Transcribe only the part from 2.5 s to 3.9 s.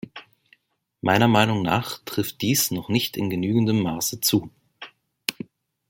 noch nicht in genügendem